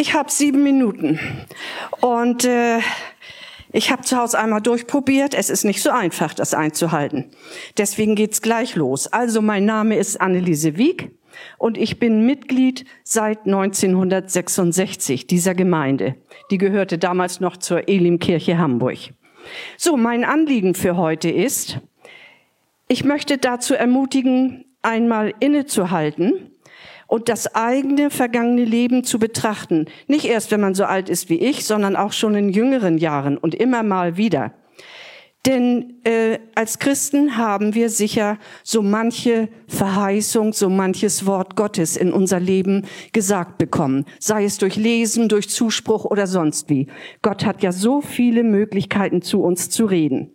Ich 0.00 0.14
habe 0.14 0.30
sieben 0.30 0.62
Minuten 0.62 1.18
und 2.00 2.44
äh, 2.44 2.78
ich 3.72 3.90
habe 3.90 4.02
zu 4.02 4.16
Hause 4.16 4.38
einmal 4.38 4.60
durchprobiert. 4.60 5.34
Es 5.34 5.50
ist 5.50 5.64
nicht 5.64 5.82
so 5.82 5.90
einfach, 5.90 6.34
das 6.34 6.54
einzuhalten. 6.54 7.32
Deswegen 7.76 8.14
geht's 8.14 8.40
gleich 8.40 8.76
los. 8.76 9.08
Also 9.08 9.42
mein 9.42 9.64
Name 9.64 9.96
ist 9.96 10.20
Anneliese 10.20 10.76
Wieg 10.76 11.10
und 11.58 11.76
ich 11.76 11.98
bin 11.98 12.24
Mitglied 12.24 12.84
seit 13.02 13.40
1966 13.46 15.26
dieser 15.26 15.56
Gemeinde. 15.56 16.14
Die 16.52 16.58
gehörte 16.58 16.96
damals 16.96 17.40
noch 17.40 17.56
zur 17.56 17.88
Elimkirche 17.88 18.56
Hamburg. 18.56 18.98
So, 19.76 19.96
mein 19.96 20.22
Anliegen 20.22 20.76
für 20.76 20.96
heute 20.96 21.28
ist, 21.28 21.80
ich 22.86 23.02
möchte 23.02 23.36
dazu 23.36 23.74
ermutigen, 23.74 24.64
einmal 24.80 25.34
innezuhalten 25.40 26.52
und 27.08 27.28
das 27.28 27.54
eigene 27.54 28.10
vergangene 28.10 28.64
Leben 28.64 29.02
zu 29.02 29.18
betrachten. 29.18 29.86
Nicht 30.06 30.26
erst, 30.26 30.52
wenn 30.52 30.60
man 30.60 30.74
so 30.74 30.84
alt 30.84 31.08
ist 31.08 31.28
wie 31.28 31.40
ich, 31.40 31.64
sondern 31.64 31.96
auch 31.96 32.12
schon 32.12 32.36
in 32.36 32.50
jüngeren 32.50 32.98
Jahren 32.98 33.36
und 33.36 33.56
immer 33.56 33.82
mal 33.82 34.16
wieder. 34.16 34.52
Denn 35.46 35.94
äh, 36.04 36.38
als 36.54 36.78
Christen 36.78 37.38
haben 37.38 37.74
wir 37.74 37.88
sicher 37.88 38.38
so 38.62 38.82
manche 38.82 39.48
Verheißung, 39.66 40.52
so 40.52 40.68
manches 40.68 41.24
Wort 41.24 41.56
Gottes 41.56 41.96
in 41.96 42.12
unser 42.12 42.40
Leben 42.40 42.84
gesagt 43.12 43.56
bekommen, 43.56 44.04
sei 44.18 44.44
es 44.44 44.58
durch 44.58 44.76
Lesen, 44.76 45.28
durch 45.28 45.48
Zuspruch 45.48 46.04
oder 46.04 46.26
sonst 46.26 46.68
wie. 46.68 46.88
Gott 47.22 47.46
hat 47.46 47.62
ja 47.62 47.72
so 47.72 48.02
viele 48.02 48.42
Möglichkeiten, 48.42 49.22
zu 49.22 49.40
uns 49.42 49.70
zu 49.70 49.86
reden. 49.86 50.32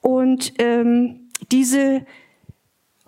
Und 0.00 0.54
ähm, 0.58 1.28
diese 1.52 2.04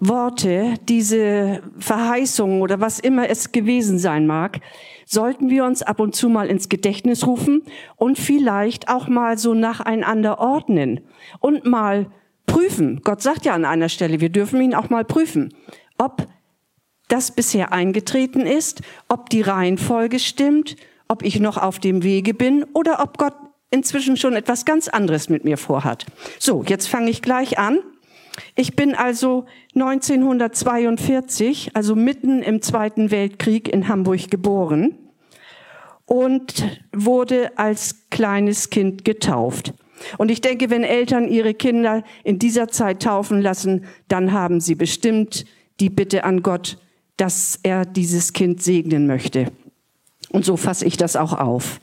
Worte, 0.04 0.74
diese 0.88 1.62
Verheißungen 1.78 2.60
oder 2.60 2.80
was 2.80 2.98
immer 2.98 3.30
es 3.30 3.52
gewesen 3.52 4.00
sein 4.00 4.26
mag, 4.26 4.58
sollten 5.06 5.48
wir 5.48 5.64
uns 5.64 5.82
ab 5.82 6.00
und 6.00 6.16
zu 6.16 6.28
mal 6.28 6.48
ins 6.48 6.68
Gedächtnis 6.68 7.24
rufen 7.24 7.62
und 7.94 8.18
vielleicht 8.18 8.88
auch 8.88 9.06
mal 9.06 9.38
so 9.38 9.54
nacheinander 9.54 10.40
ordnen 10.40 11.02
und 11.38 11.64
mal 11.66 12.10
prüfen. 12.46 13.00
Gott 13.04 13.22
sagt 13.22 13.44
ja 13.44 13.54
an 13.54 13.64
einer 13.64 13.88
Stelle, 13.88 14.20
wir 14.20 14.30
dürfen 14.30 14.60
ihn 14.60 14.74
auch 14.74 14.90
mal 14.90 15.04
prüfen, 15.04 15.54
ob 15.98 16.26
das 17.06 17.30
bisher 17.30 17.72
eingetreten 17.72 18.40
ist, 18.40 18.82
ob 19.08 19.30
die 19.30 19.42
Reihenfolge 19.42 20.18
stimmt, 20.18 20.74
ob 21.06 21.22
ich 21.22 21.38
noch 21.38 21.58
auf 21.58 21.78
dem 21.78 22.02
Wege 22.02 22.34
bin 22.34 22.64
oder 22.72 23.00
ob 23.02 23.18
Gott 23.18 23.34
inzwischen 23.70 24.16
schon 24.16 24.34
etwas 24.34 24.64
ganz 24.64 24.88
anderes 24.88 25.28
mit 25.28 25.44
mir 25.44 25.58
vorhat. 25.58 26.06
So, 26.40 26.64
jetzt 26.66 26.88
fange 26.88 27.10
ich 27.10 27.22
gleich 27.22 27.58
an. 27.58 27.78
Ich 28.54 28.76
bin 28.76 28.94
also 28.94 29.46
1942, 29.74 31.70
also 31.74 31.94
mitten 31.94 32.42
im 32.42 32.62
Zweiten 32.62 33.10
Weltkrieg 33.10 33.68
in 33.68 33.88
Hamburg 33.88 34.30
geboren 34.30 34.96
und 36.06 36.80
wurde 36.92 37.56
als 37.56 38.08
kleines 38.10 38.70
Kind 38.70 39.04
getauft. 39.04 39.74
Und 40.18 40.30
ich 40.30 40.40
denke, 40.40 40.70
wenn 40.70 40.84
Eltern 40.84 41.28
ihre 41.28 41.54
Kinder 41.54 42.02
in 42.24 42.38
dieser 42.38 42.68
Zeit 42.68 43.02
taufen 43.02 43.40
lassen, 43.40 43.84
dann 44.08 44.32
haben 44.32 44.60
sie 44.60 44.74
bestimmt 44.74 45.44
die 45.80 45.90
Bitte 45.90 46.24
an 46.24 46.42
Gott, 46.42 46.78
dass 47.16 47.58
er 47.62 47.84
dieses 47.84 48.32
Kind 48.32 48.62
segnen 48.62 49.06
möchte. 49.06 49.52
Und 50.30 50.44
so 50.44 50.56
fasse 50.56 50.86
ich 50.86 50.96
das 50.96 51.16
auch 51.16 51.32
auf. 51.32 51.80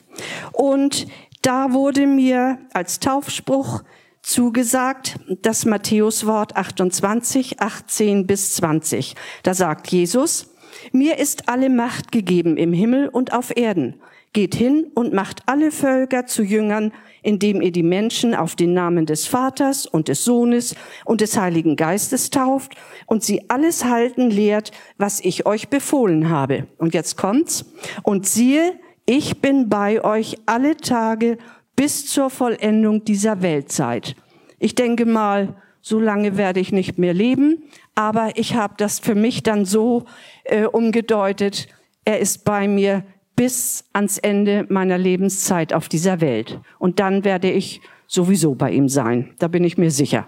Und 0.52 1.08
da 1.42 1.74
wurde 1.74 2.08
mir 2.08 2.58
als 2.74 3.00
Taufspruch 3.00 3.84
zugesagt, 4.22 5.20
das 5.42 5.66
Matthäuswort 5.66 6.56
28, 6.56 7.62
18 7.62 8.28
bis 8.28 8.56
20. 8.56 9.16
Da 9.44 9.54
sagt 9.54 9.88
Jesus, 9.88 10.54
mir 10.92 11.18
ist 11.18 11.50
alle 11.50 11.70
Macht 11.70 12.12
gegeben 12.12 12.58
im 12.58 12.74
Himmel 12.74 13.10
und 13.10 13.34
auf 13.34 13.56
Erden. 13.56 13.96
Geht 14.32 14.54
hin 14.54 14.92
und 14.94 15.14
macht 15.14 15.42
alle 15.48 15.72
Völker 15.72 16.28
zu 16.28 16.44
Jüngern, 16.44 16.94
indem 17.24 17.62
ihr 17.62 17.72
die 17.72 17.84
Menschen 17.84 18.36
auf 18.36 18.56
den 18.56 18.74
Namen 18.74 19.06
des 19.06 19.26
Vaters 19.26 19.88
und 19.88 20.08
des 20.08 20.24
Sohnes 20.24 20.76
und 21.04 21.22
des 21.22 21.36
Heiligen 21.38 21.76
Geistes 21.76 22.30
tauft 22.30 22.76
und 23.08 23.24
sie 23.24 23.50
alles 23.50 23.86
halten 23.86 24.30
lehrt, 24.30 24.72
was 24.98 25.20
ich 25.20 25.46
euch 25.46 25.70
befohlen 25.70 26.30
habe. 26.30 26.68
Und 26.78 26.94
jetzt 26.94 27.18
kommt's. 27.18 27.66
Und 28.04 28.28
siehe, 28.28 28.80
ich 29.06 29.42
bin 29.42 29.70
bei 29.70 30.04
euch 30.04 30.38
alle 30.46 30.78
Tage 30.78 31.40
bis 31.80 32.06
zur 32.08 32.30
Vollendung 32.30 33.06
dieser 33.06 33.42
Weltzeit. 33.42 34.18
Ich 34.60 34.76
denke 34.76 35.06
mal, 35.06 35.56
so 35.80 35.98
lange 35.98 36.36
werde 36.36 36.60
ich 36.60 36.74
nicht 36.74 36.98
mehr 36.98 37.14
leben, 37.14 37.64
aber 37.96 38.32
ich 38.36 38.56
habe 38.56 38.74
das 38.76 39.00
für 39.00 39.16
mich 39.16 39.44
dann 39.44 39.64
so 39.64 40.04
äh, 40.44 40.66
umgedeutet, 40.66 41.70
er 42.04 42.20
ist 42.20 42.44
bei 42.44 42.68
mir 42.68 43.06
bis 43.38 43.86
ans 43.94 44.18
Ende 44.18 44.66
meiner 44.68 44.98
Lebenszeit 44.98 45.72
auf 45.72 45.88
dieser 45.88 46.20
Welt. 46.20 46.60
Und 46.80 47.00
dann 47.00 47.24
werde 47.24 47.50
ich 47.50 47.80
sowieso 48.08 48.56
bei 48.56 48.72
ihm 48.72 48.90
sein, 48.90 49.34
da 49.40 49.48
bin 49.48 49.64
ich 49.64 49.78
mir 49.78 49.90
sicher. 49.90 50.26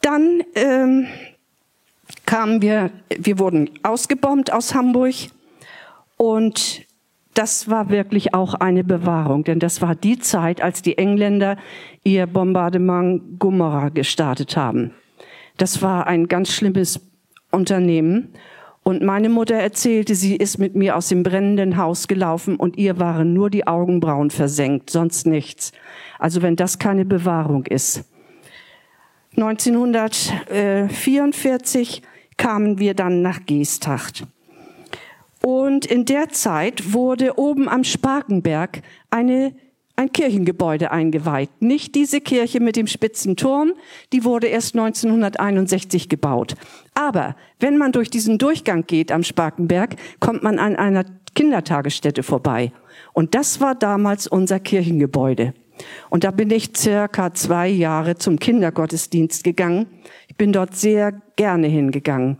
Dann 0.00 0.42
ähm, 0.54 1.06
kamen 2.24 2.62
wir, 2.62 2.92
wir 3.14 3.38
wurden 3.38 3.68
ausgebombt 3.82 4.50
aus 4.50 4.74
Hamburg 4.74 5.14
und 6.16 6.83
das 7.34 7.68
war 7.68 7.90
wirklich 7.90 8.32
auch 8.34 8.54
eine 8.54 8.84
Bewahrung, 8.84 9.44
denn 9.44 9.58
das 9.58 9.82
war 9.82 9.94
die 9.94 10.18
Zeit, 10.18 10.62
als 10.62 10.80
die 10.82 10.98
Engländer 10.98 11.56
ihr 12.04 12.26
Bombardement 12.26 13.38
Gomorrah 13.38 13.90
gestartet 13.90 14.56
haben. 14.56 14.92
Das 15.56 15.80
war 15.82 16.06
ein 16.06 16.28
ganz 16.28 16.52
schlimmes 16.52 17.00
Unternehmen. 17.50 18.28
Und 18.82 19.02
meine 19.02 19.28
Mutter 19.30 19.54
erzählte, 19.54 20.14
sie 20.14 20.36
ist 20.36 20.58
mit 20.58 20.76
mir 20.76 20.96
aus 20.96 21.08
dem 21.08 21.22
brennenden 21.22 21.78
Haus 21.78 22.06
gelaufen 22.06 22.56
und 22.56 22.76
ihr 22.76 22.98
waren 22.98 23.32
nur 23.32 23.48
die 23.48 23.66
Augenbrauen 23.66 24.28
versenkt, 24.30 24.90
sonst 24.90 25.26
nichts. 25.26 25.72
Also 26.18 26.42
wenn 26.42 26.56
das 26.56 26.78
keine 26.78 27.06
Bewahrung 27.06 27.64
ist. 27.66 28.04
1944 29.36 32.02
kamen 32.36 32.78
wir 32.78 32.94
dann 32.94 33.22
nach 33.22 33.46
Geesthacht. 33.46 34.26
Und 35.44 35.84
in 35.84 36.06
der 36.06 36.30
Zeit 36.30 36.94
wurde 36.94 37.38
oben 37.38 37.68
am 37.68 37.84
Sparkenberg 37.84 38.80
eine, 39.10 39.54
ein 39.94 40.10
Kirchengebäude 40.10 40.90
eingeweiht. 40.90 41.50
Nicht 41.60 41.94
diese 41.94 42.22
Kirche 42.22 42.60
mit 42.60 42.76
dem 42.76 42.86
spitzen 42.86 43.36
Turm, 43.36 43.74
die 44.14 44.24
wurde 44.24 44.46
erst 44.46 44.74
1961 44.74 46.08
gebaut. 46.08 46.54
Aber 46.94 47.36
wenn 47.60 47.76
man 47.76 47.92
durch 47.92 48.08
diesen 48.08 48.38
Durchgang 48.38 48.86
geht 48.86 49.12
am 49.12 49.22
Sparkenberg, 49.22 49.96
kommt 50.18 50.42
man 50.42 50.58
an 50.58 50.76
einer 50.76 51.04
Kindertagesstätte 51.34 52.22
vorbei. 52.22 52.72
Und 53.12 53.34
das 53.34 53.60
war 53.60 53.74
damals 53.74 54.26
unser 54.26 54.60
Kirchengebäude. 54.60 55.52
Und 56.08 56.24
da 56.24 56.30
bin 56.30 56.50
ich 56.50 56.70
circa 56.74 57.34
zwei 57.34 57.68
Jahre 57.68 58.14
zum 58.16 58.38
Kindergottesdienst 58.38 59.44
gegangen. 59.44 59.88
Ich 60.26 60.36
bin 60.36 60.54
dort 60.54 60.74
sehr 60.74 61.12
gerne 61.36 61.66
hingegangen. 61.66 62.38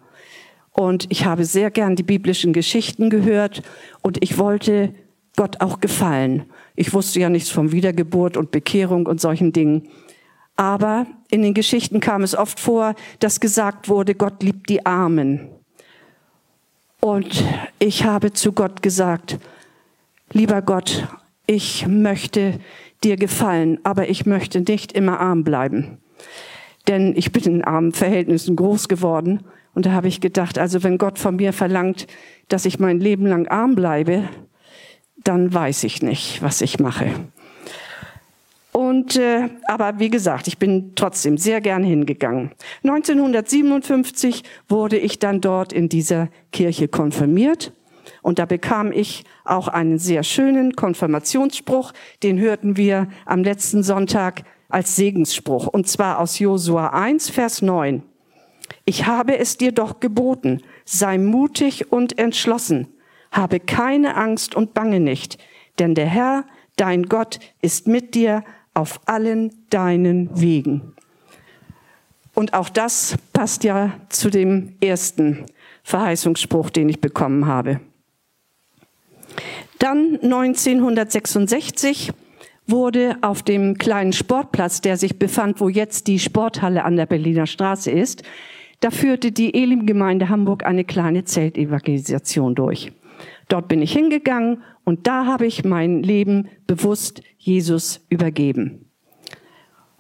Und 0.75 1.07
ich 1.09 1.25
habe 1.25 1.45
sehr 1.45 1.71
gern 1.71 1.95
die 1.95 2.03
biblischen 2.03 2.53
Geschichten 2.53 3.09
gehört 3.09 3.63
und 4.03 4.23
ich 4.23 4.39
wollte 4.39 4.93
Gott 5.37 5.61
auch 5.61 5.81
gefallen. 5.81 6.47
Ich 6.75 6.93
wusste 6.93 7.21
ja 7.21 7.29
nichts 7.29 7.49
von 7.49 7.71
Wiedergeburt 7.71 8.37
und 8.37 8.51
Bekehrung 8.51 9.07
und 9.07 9.21
solchen 9.21 9.53
Dingen. 9.53 9.89
Aber 10.57 11.07
in 11.31 11.43
den 11.43 11.55
Geschichten 11.55 12.01
kam 12.01 12.23
es 12.23 12.37
oft 12.37 12.59
vor, 12.59 12.97
dass 13.21 13.39
gesagt 13.39 13.89
wurde, 13.89 14.17
Gott 14.17 14.43
liebt 14.43 14.69
die 14.69 14.85
Armen. 14.85 15.49
Und 17.01 17.45
ich 17.79 18.05
habe 18.05 18.33
zu 18.33 18.53
Gott 18.53 18.83
gesagt, 18.83 19.39
lieber 20.33 20.61
Gott, 20.61 21.07
ich 21.47 21.87
möchte 21.87 22.59
dir 23.05 23.17
gefallen, 23.17 23.79
aber 23.85 24.09
ich 24.09 24.27
möchte 24.27 24.61
nicht 24.61 24.91
immer 24.91 25.21
arm 25.21 25.45
bleiben. 25.45 25.99
Denn 26.89 27.15
ich 27.17 27.31
bin 27.31 27.45
in 27.45 27.65
armen 27.65 27.93
Verhältnissen 27.93 28.57
groß 28.57 28.89
geworden 28.89 29.45
und 29.75 29.87
da 29.87 29.93
habe 29.93 30.09
ich 30.09 30.21
gedacht, 30.21 30.59
also 30.59 30.83
wenn 30.83 30.99
Gott 30.99 31.19
von 31.19 31.37
mir 31.37 31.53
verlangt, 31.53 32.07
dass 32.49 32.65
ich 32.65 32.79
mein 32.79 33.01
Leben 33.01 33.27
lang 33.27 33.49
arm 33.49 33.75
bleibe, 33.75 34.29
dann 35.23 35.53
weiß 35.53 35.85
ich 35.85 36.03
nicht, 36.03 36.43
was 36.43 36.61
ich 36.61 36.79
mache. 36.79 37.11
Und 38.73 39.17
äh, 39.17 39.51
aber 39.69 40.01
wie 40.01 40.11
gesagt, 40.11 40.49
ich 40.49 40.59
bin 40.59 40.95
trotzdem 40.97 41.39
sehr 41.39 41.61
gern 41.61 41.85
hingegangen. 41.85 42.51
1957 42.83 44.43
wurde 44.69 44.99
ich 44.99 45.21
dann 45.21 45.41
dort 45.41 45.73
in 45.73 45.89
dieser 45.89 46.29
Kirche 46.51 46.89
konfirmiert 46.89 47.73
und 48.23 48.41
da 48.41 48.47
bekam 48.47 48.91
ich 48.91 49.25
auch 49.45 49.69
einen 49.69 49.99
sehr 49.99 50.25
schönen 50.25 50.75
Konfirmationsspruch, 50.75 51.93
den 52.25 52.39
hörten 52.41 52.77
wir 52.77 53.09
am 53.27 53.45
letzten 53.45 53.85
Sonntag 53.85 54.43
als 54.69 54.97
Segensspruch 54.97 55.69
und 55.69 55.87
zwar 55.87 56.19
aus 56.19 56.41
Josua 56.41 56.89
1 56.89 57.31
Vers 57.31 57.63
9. 57.63 58.03
Ich 58.85 59.07
habe 59.07 59.39
es 59.39 59.57
dir 59.57 59.73
doch 59.73 60.01
geboten, 60.01 60.63
sei 60.85 61.19
mutig 61.19 61.91
und 61.91 62.19
entschlossen, 62.19 62.89
habe 63.31 63.61
keine 63.61 64.17
Angst 64.17 64.55
und 64.55 64.75
bange 64.75 65.01
nicht, 65.01 65.39
denn 65.79 65.95
der 65.95 66.07
Herr, 66.07 66.45
dein 66.77 67.05
Gott, 67.05 67.41
ist 67.63 67.87
mit 67.87 68.15
dir 68.15 68.45
auf 68.75 69.01
allen 69.07 69.53
deinen 69.71 70.41
Wegen. 70.41 70.95
Und 72.35 72.53
auch 72.53 72.69
das 72.69 73.17
passt 73.33 73.65
ja 73.65 73.93
zu 74.09 74.29
dem 74.29 74.77
ersten 74.81 75.47
Verheißungsspruch, 75.85 76.71
den 76.71 76.89
ich 76.89 77.01
bekommen 77.01 77.47
habe. 77.47 77.81
Dann 79.79 80.19
1966 80.23 82.13
wurde 82.67 83.17
auf 83.21 83.43
dem 83.43 83.79
kleinen 83.79 84.13
Sportplatz, 84.13 84.81
der 84.81 84.97
sich 84.97 85.19
befand, 85.19 85.61
wo 85.61 85.69
jetzt 85.69 86.07
die 86.07 86.19
Sporthalle 86.19 86.85
an 86.85 86.97
der 86.97 87.07
Berliner 87.07 87.47
Straße 87.47 87.91
ist, 87.91 88.23
da 88.85 88.91
führte 88.91 89.33
die 89.33 89.55
Elim-Gemeinde 89.55 90.29
Hamburg 90.29 90.67
eine 90.67 90.85
kleine 90.85 91.25
Zeltevangelisation 91.25 92.55
durch. 92.55 92.93
Dort 93.49 93.67
bin 93.67 93.81
ich 93.81 93.95
hingegangen 93.95 94.63
und 94.85 95.07
da 95.07 95.25
habe 95.25 95.47
ich 95.47 95.65
mein 95.65 96.03
Leben 96.03 96.51
bewusst 96.67 97.23
Jesus 97.39 98.05
übergeben. 98.11 98.91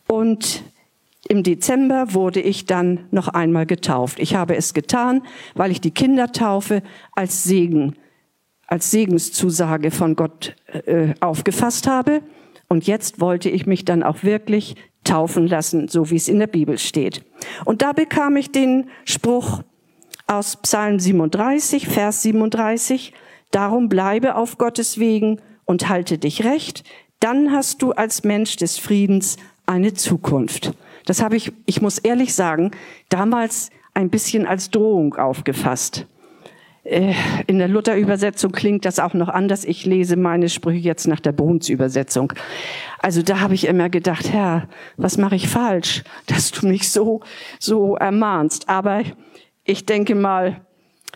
Und 0.06 0.64
im 1.26 1.42
Dezember 1.42 2.12
wurde 2.12 2.42
ich 2.42 2.66
dann 2.66 3.06
noch 3.10 3.28
einmal 3.28 3.64
getauft. 3.64 4.20
Ich 4.20 4.34
habe 4.34 4.54
es 4.54 4.74
getan, 4.74 5.22
weil 5.54 5.70
ich 5.70 5.80
die 5.80 5.92
Kindertaufe 5.92 6.82
als 7.12 7.42
Segen, 7.42 7.94
als 8.66 8.90
Segenszusage 8.90 9.92
von 9.92 10.14
Gott 10.14 10.56
äh, 10.84 11.14
aufgefasst 11.20 11.86
habe. 11.86 12.20
Und 12.68 12.86
jetzt 12.86 13.20
wollte 13.20 13.50
ich 13.50 13.66
mich 13.66 13.84
dann 13.84 14.02
auch 14.02 14.22
wirklich 14.22 14.76
taufen 15.04 15.46
lassen, 15.46 15.88
so 15.88 16.10
wie 16.10 16.16
es 16.16 16.28
in 16.28 16.38
der 16.38 16.46
Bibel 16.46 16.78
steht. 16.78 17.24
Und 17.64 17.82
da 17.82 17.92
bekam 17.92 18.36
ich 18.36 18.50
den 18.50 18.88
Spruch 19.04 19.62
aus 20.26 20.56
Psalm 20.56 20.98
37, 20.98 21.86
Vers 21.88 22.22
37, 22.22 23.12
Darum 23.54 23.88
bleibe 23.88 24.34
auf 24.34 24.58
Gottes 24.58 24.98
Wegen 24.98 25.40
und 25.64 25.88
halte 25.88 26.18
dich 26.18 26.44
recht, 26.44 26.82
dann 27.20 27.52
hast 27.52 27.82
du 27.82 27.92
als 27.92 28.24
Mensch 28.24 28.56
des 28.56 28.78
Friedens 28.78 29.36
eine 29.64 29.94
Zukunft. 29.94 30.72
Das 31.06 31.22
habe 31.22 31.36
ich, 31.36 31.52
ich 31.64 31.80
muss 31.80 31.98
ehrlich 31.98 32.34
sagen, 32.34 32.72
damals 33.10 33.70
ein 33.94 34.10
bisschen 34.10 34.44
als 34.44 34.70
Drohung 34.70 35.14
aufgefasst. 35.14 36.08
Äh, 36.84 37.14
in 37.46 37.58
der 37.58 37.68
Luther-Übersetzung 37.68 38.52
klingt 38.52 38.84
das 38.84 38.98
auch 38.98 39.14
noch 39.14 39.28
anders. 39.28 39.64
Ich 39.64 39.86
lese 39.86 40.16
meine 40.16 40.48
Sprüche 40.48 40.80
jetzt 40.80 41.08
nach 41.08 41.20
der 41.20 41.32
Bohns-Übersetzung. 41.32 42.32
Also 42.98 43.22
da 43.22 43.40
habe 43.40 43.54
ich 43.54 43.66
immer 43.66 43.88
gedacht, 43.88 44.32
Herr, 44.32 44.68
was 44.96 45.18
mache 45.18 45.34
ich 45.34 45.48
falsch, 45.48 46.04
dass 46.26 46.50
du 46.50 46.66
mich 46.66 46.90
so, 46.90 47.20
so 47.58 47.96
ermahnst. 47.96 48.68
Aber 48.68 49.02
ich 49.64 49.86
denke 49.86 50.14
mal, 50.14 50.60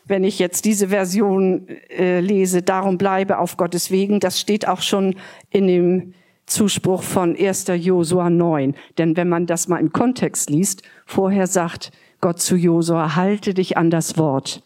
wenn 0.06 0.24
ich 0.24 0.38
jetzt 0.38 0.64
diese 0.64 0.88
Version 0.88 1.68
äh, 1.90 2.20
lese, 2.20 2.62
darum 2.62 2.96
bleibe 2.96 3.38
auf 3.38 3.58
Gottes 3.58 3.90
Wegen, 3.90 4.20
das 4.20 4.40
steht 4.40 4.66
auch 4.66 4.80
schon 4.80 5.16
in 5.50 5.66
dem 5.66 6.14
Zuspruch 6.46 7.02
von 7.02 7.36
1. 7.36 7.66
Josua 7.76 8.30
9. 8.30 8.74
Denn 8.96 9.18
wenn 9.18 9.28
man 9.28 9.44
das 9.46 9.68
mal 9.68 9.78
im 9.78 9.92
Kontext 9.92 10.48
liest, 10.48 10.82
vorher 11.04 11.46
sagt 11.46 11.92
Gott 12.22 12.40
zu 12.40 12.56
Josua, 12.56 13.16
halte 13.16 13.52
dich 13.52 13.76
an 13.76 13.90
das 13.90 14.16
Wort, 14.16 14.62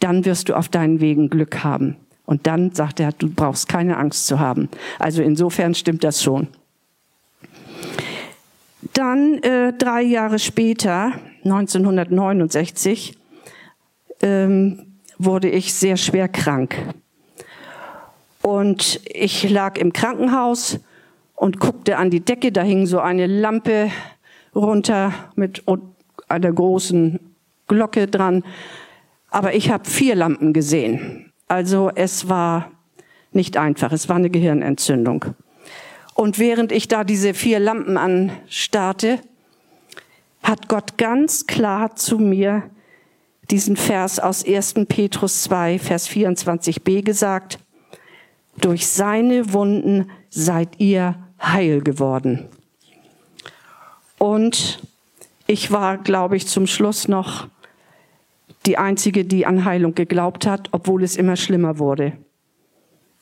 dann 0.00 0.24
wirst 0.24 0.48
du 0.48 0.56
auf 0.56 0.68
deinen 0.68 1.00
Wegen 1.00 1.30
Glück 1.30 1.64
haben. 1.64 1.96
Und 2.24 2.46
dann 2.46 2.72
sagt 2.72 3.00
er, 3.00 3.12
du 3.12 3.30
brauchst 3.30 3.68
keine 3.68 3.96
Angst 3.96 4.26
zu 4.26 4.38
haben. 4.38 4.68
Also 4.98 5.22
insofern 5.22 5.74
stimmt 5.74 6.04
das 6.04 6.22
schon. 6.22 6.48
Dann 8.92 9.42
äh, 9.42 9.72
drei 9.72 10.02
Jahre 10.02 10.38
später, 10.38 11.12
1969, 11.44 13.16
ähm, 14.22 14.98
wurde 15.18 15.48
ich 15.48 15.72
sehr 15.74 15.96
schwer 15.96 16.28
krank. 16.28 16.76
Und 18.42 19.00
ich 19.06 19.48
lag 19.48 19.78
im 19.78 19.92
Krankenhaus 19.92 20.80
und 21.34 21.60
guckte 21.60 21.96
an 21.96 22.10
die 22.10 22.20
Decke, 22.20 22.52
da 22.52 22.62
hing 22.62 22.86
so 22.86 23.00
eine 23.00 23.26
Lampe 23.26 23.90
runter 24.54 25.12
mit 25.34 25.62
einer 26.28 26.52
großen 26.52 27.20
Glocke 27.66 28.06
dran. 28.06 28.44
Aber 29.30 29.54
ich 29.54 29.70
habe 29.70 29.88
vier 29.88 30.14
Lampen 30.14 30.52
gesehen. 30.52 31.32
Also 31.48 31.90
es 31.94 32.28
war 32.28 32.70
nicht 33.32 33.56
einfach, 33.56 33.92
es 33.92 34.08
war 34.08 34.16
eine 34.16 34.30
Gehirnentzündung. 34.30 35.24
Und 36.14 36.38
während 36.38 36.72
ich 36.72 36.88
da 36.88 37.04
diese 37.04 37.34
vier 37.34 37.60
Lampen 37.60 37.96
anstarrte, 37.96 39.20
hat 40.42 40.68
Gott 40.68 40.98
ganz 40.98 41.46
klar 41.46 41.94
zu 41.94 42.18
mir 42.18 42.70
diesen 43.50 43.76
Vers 43.76 44.18
aus 44.18 44.44
1. 44.44 44.74
Petrus 44.88 45.44
2, 45.44 45.78
Vers 45.78 46.08
24b 46.08 47.02
gesagt, 47.02 47.58
durch 48.60 48.86
seine 48.86 49.52
Wunden 49.52 50.10
seid 50.30 50.80
ihr 50.80 51.16
heil 51.40 51.80
geworden. 51.80 52.48
Und 54.18 54.80
ich 55.46 55.70
war, 55.70 55.98
glaube 55.98 56.36
ich, 56.36 56.46
zum 56.46 56.66
Schluss 56.66 57.08
noch 57.08 57.48
die 58.68 58.78
Einzige, 58.78 59.24
die 59.24 59.46
an 59.46 59.64
Heilung 59.64 59.94
geglaubt 59.94 60.46
hat, 60.46 60.68
obwohl 60.72 61.02
es 61.02 61.16
immer 61.16 61.36
schlimmer 61.36 61.78
wurde. 61.78 62.12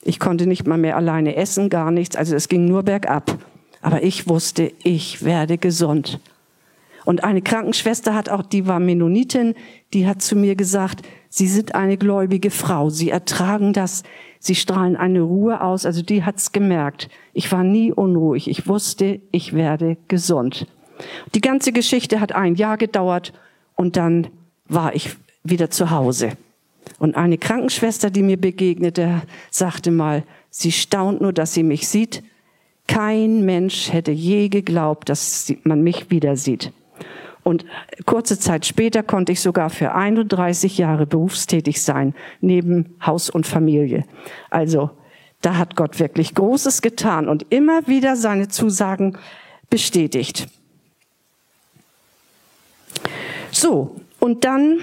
Ich 0.03 0.19
konnte 0.21 0.47
nicht 0.47 0.67
mal 0.67 0.77
mehr 0.77 0.97
alleine 0.97 1.37
essen, 1.37 1.71
gar 1.71 1.91
nichts, 1.91 2.17
also 2.17 2.37
es 2.37 2.49
ging 2.49 2.67
nur 2.67 2.83
bergab. 2.83 3.39
Aber 3.81 4.03
ich 4.03 4.29
wusste, 4.29 4.73
ich 4.83 5.25
werde 5.25 5.57
gesund. 5.57 6.21
Und 7.05 7.23
eine 7.23 7.41
Krankenschwester 7.41 8.15
hat 8.15 8.29
auch, 8.29 8.43
die 8.43 8.67
war 8.67 8.81
Mennonitin, 8.81 9.55
die 9.95 10.07
hat 10.09 10.21
zu 10.21 10.35
mir 10.37 10.57
gesagt, 10.57 11.07
Sie 11.29 11.47
sind 11.47 11.75
eine 11.75 11.97
gläubige 11.97 12.51
Frau, 12.51 12.91
Sie 12.91 13.11
ertragen 13.11 13.73
das, 13.73 14.03
Sie 14.41 14.55
strahlen 14.55 14.97
eine 14.97 15.21
Ruhe 15.21 15.61
aus. 15.61 15.87
Also 15.87 16.03
die 16.03 16.25
hat's 16.25 16.53
gemerkt. 16.53 17.09
Ich 17.33 17.51
war 17.53 17.65
nie 17.65 17.93
unruhig. 17.93 18.49
Ich 18.49 18.67
wusste, 18.69 19.21
ich 19.33 19.55
werde 19.55 19.97
gesund. 20.09 20.67
Die 21.35 21.41
ganze 21.41 21.73
Geschichte 21.73 22.21
hat 22.21 22.33
ein 22.33 22.55
Jahr 22.55 22.77
gedauert 22.77 23.33
und 23.75 23.97
dann 23.97 24.29
war 24.69 24.95
ich 24.95 25.17
wieder 25.51 25.71
zu 25.71 25.91
Hause. 25.91 26.33
Und 26.99 27.17
eine 27.17 27.39
Krankenschwester, 27.39 28.11
die 28.11 28.23
mir 28.23 28.41
begegnete, 28.41 29.23
sagte 29.51 29.91
mal, 29.91 30.25
sie 30.51 30.73
staunt 30.73 31.21
nur, 31.21 31.33
dass 31.33 31.55
sie 31.55 31.63
mich 31.63 31.89
sieht. 31.89 32.23
Kein 32.87 33.45
Mensch 33.45 33.93
hätte 33.93 34.13
je 34.13 34.49
geglaubt, 34.49 35.09
dass 35.09 35.53
man 35.65 35.83
mich 35.83 36.11
wieder 36.11 36.37
sieht. 36.37 36.73
Und 37.43 37.65
kurze 38.07 38.39
Zeit 38.39 38.67
später 38.67 39.03
konnte 39.03 39.33
ich 39.33 39.41
sogar 39.41 39.71
für 39.71 39.95
31 39.95 40.79
Jahre 40.79 41.07
berufstätig 41.07 41.81
sein, 41.83 42.15
neben 42.41 42.97
Haus 43.05 43.31
und 43.31 43.47
Familie. 43.47 44.05
Also 44.51 44.91
da 45.43 45.57
hat 45.57 45.77
Gott 45.77 46.01
wirklich 46.01 46.35
Großes 46.35 46.83
getan 46.83 47.29
und 47.29 47.47
immer 47.51 47.87
wieder 47.87 48.17
seine 48.17 48.49
Zusagen 48.49 49.17
bestätigt. 49.71 50.49
So, 53.53 53.95
und 54.19 54.45
dann 54.45 54.81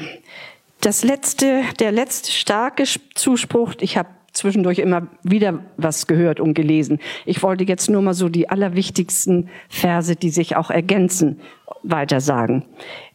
das 0.86 1.04
letzte, 1.04 1.64
der 1.80 1.92
letzte 1.92 2.32
starke 2.32 2.84
Zuspruch, 3.16 3.76
ich 3.80 3.98
habe 3.98 4.10
zwischendurch 4.34 4.80
immer 4.80 5.08
wieder 5.24 5.64
was 5.78 6.08
gehört 6.08 6.40
und 6.40 6.56
gelesen. 6.56 7.00
Ich 7.26 7.42
wollte 7.42 7.64
jetzt 7.64 7.90
nur 7.90 8.02
mal 8.02 8.14
so 8.14 8.30
die 8.30 8.50
allerwichtigsten 8.50 9.50
Verse, 9.70 10.16
die 10.16 10.30
sich 10.30 10.56
auch 10.56 10.70
ergänzen, 10.70 11.40
weiter 11.84 12.20
sagen. 12.20 12.66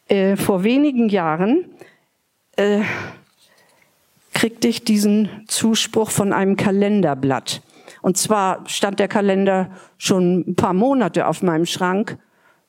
Äh, 0.07 0.37
vor 0.37 0.65
wenigen 0.65 1.09
Jahren 1.09 1.67
äh, 2.57 2.81
kriegte 4.33 4.69
ich 4.69 4.85
diesen 4.85 5.29
Zuspruch 5.49 6.11
von 6.11 6.33
einem 6.33 6.57
Kalenderblatt. 6.57 7.61
Und 8.01 8.17
zwar 8.17 8.63
stand 8.67 9.01
der 9.01 9.09
Kalender 9.09 9.71
schon 9.99 10.45
ein 10.47 10.55
paar 10.55 10.73
Monate 10.75 11.27
auf 11.27 11.43
meinem 11.43 11.67
Schrank. 11.67 12.17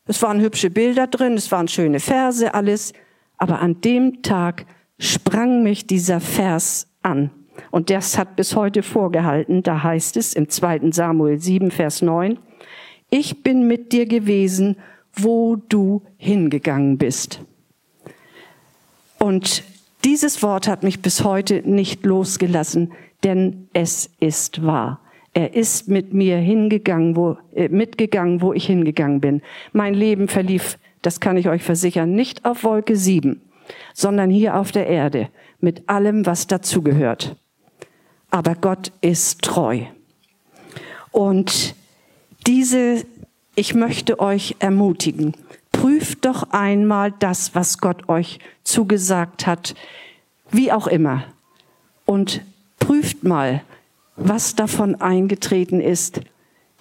Es 0.05 0.21
waren 0.23 0.41
hübsche 0.41 0.71
Bilder 0.71 1.07
drin, 1.07 1.33
es 1.33 1.51
waren 1.51 1.67
schöne 1.67 1.99
Verse, 1.99 2.53
alles. 2.53 2.93
Aber 3.37 3.59
an 3.59 3.79
dem 3.81 4.23
Tag 4.23 4.65
sprang 4.99 5.63
mich 5.63 5.87
dieser 5.87 6.19
Vers 6.19 6.87
an. 7.01 7.31
Und 7.71 7.89
das 7.89 8.17
hat 8.17 8.35
bis 8.35 8.55
heute 8.55 8.83
vorgehalten. 8.83 9.63
Da 9.63 9.81
heißt 9.81 10.17
es 10.17 10.33
im 10.33 10.49
2. 10.49 10.91
Samuel 10.91 11.39
7, 11.39 11.71
Vers 11.71 12.01
9, 12.01 12.37
ich 13.09 13.41
bin 13.41 13.67
mit 13.67 13.91
dir 13.91 14.05
gewesen 14.05 14.75
wo 15.15 15.55
du 15.55 16.01
hingegangen 16.17 16.97
bist. 16.97 17.41
Und 19.17 19.63
dieses 20.05 20.41
Wort 20.43 20.67
hat 20.67 20.83
mich 20.83 21.01
bis 21.01 21.23
heute 21.23 21.61
nicht 21.69 22.05
losgelassen, 22.05 22.93
denn 23.23 23.67
es 23.73 24.09
ist 24.19 24.65
wahr. 24.65 25.01
Er 25.33 25.53
ist 25.53 25.89
mit 25.89 26.13
mir 26.13 26.37
hingegangen, 26.37 27.15
wo, 27.15 27.37
äh, 27.53 27.69
mitgegangen, 27.69 28.41
wo 28.41 28.53
ich 28.53 28.65
hingegangen 28.65 29.19
bin. 29.19 29.41
Mein 29.73 29.93
Leben 29.93 30.27
verlief, 30.27 30.79
das 31.01 31.19
kann 31.19 31.37
ich 31.37 31.49
euch 31.49 31.63
versichern, 31.63 32.13
nicht 32.13 32.45
auf 32.45 32.63
Wolke 32.63 32.95
7, 32.95 33.41
sondern 33.93 34.29
hier 34.29 34.55
auf 34.55 34.71
der 34.71 34.87
Erde, 34.87 35.29
mit 35.59 35.89
allem, 35.89 36.25
was 36.25 36.47
dazugehört. 36.47 37.35
Aber 38.31 38.55
Gott 38.55 38.91
ist 39.01 39.41
treu. 39.41 39.81
Und 41.11 41.75
diese 42.45 43.05
ich 43.59 43.75
möchte 43.75 44.21
euch 44.21 44.55
ermutigen, 44.59 45.33
prüft 45.73 46.23
doch 46.23 46.51
einmal 46.51 47.11
das, 47.11 47.55
was 47.55 47.79
Gott 47.79 48.07
euch 48.07 48.39
zugesagt 48.63 49.47
hat, 49.47 49.75
wie 50.49 50.71
auch 50.71 50.87
immer. 50.87 51.25
Und 52.05 52.41
prüft 52.79 53.25
mal, 53.25 53.61
was 54.15 54.55
davon 54.55 54.95
eingetreten 54.95 55.81
ist. 55.81 56.21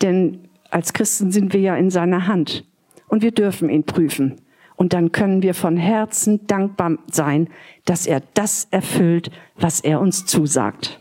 Denn 0.02 0.48
als 0.70 0.92
Christen 0.92 1.32
sind 1.32 1.52
wir 1.52 1.60
ja 1.60 1.76
in 1.76 1.90
seiner 1.90 2.28
Hand 2.28 2.64
und 3.08 3.22
wir 3.22 3.32
dürfen 3.32 3.70
ihn 3.70 3.82
prüfen. 3.82 4.40
Und 4.78 4.92
dann 4.92 5.10
können 5.10 5.42
wir 5.42 5.54
von 5.54 5.76
Herzen 5.76 6.46
dankbar 6.46 6.98
sein, 7.10 7.48
dass 7.84 8.06
er 8.06 8.22
das 8.34 8.68
erfüllt, 8.70 9.32
was 9.56 9.80
er 9.80 10.00
uns 10.00 10.24
zusagt. 10.24 11.00